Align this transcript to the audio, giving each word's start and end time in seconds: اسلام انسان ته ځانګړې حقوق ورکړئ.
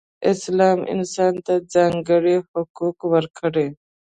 اسلام 0.31 0.79
انسان 0.93 1.33
ته 1.45 1.53
ځانګړې 1.73 2.35
حقوق 2.51 2.97
ورکړئ. 3.13 3.69